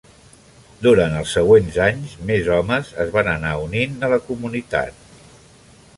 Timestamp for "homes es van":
2.57-3.29